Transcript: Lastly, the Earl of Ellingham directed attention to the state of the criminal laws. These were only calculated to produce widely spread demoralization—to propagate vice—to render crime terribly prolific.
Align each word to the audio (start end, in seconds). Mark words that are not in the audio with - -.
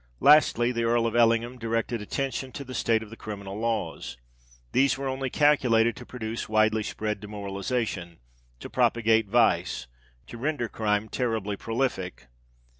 Lastly, 0.19 0.71
the 0.71 0.81
Earl 0.85 1.05
of 1.05 1.15
Ellingham 1.15 1.59
directed 1.59 2.01
attention 2.01 2.51
to 2.53 2.63
the 2.63 2.73
state 2.73 3.03
of 3.03 3.11
the 3.11 3.15
criminal 3.15 3.59
laws. 3.59 4.17
These 4.71 4.97
were 4.97 5.07
only 5.07 5.29
calculated 5.29 5.95
to 5.97 6.07
produce 6.07 6.49
widely 6.49 6.81
spread 6.81 7.19
demoralization—to 7.19 8.69
propagate 8.71 9.27
vice—to 9.27 10.37
render 10.39 10.67
crime 10.69 11.07
terribly 11.07 11.55
prolific. 11.55 12.25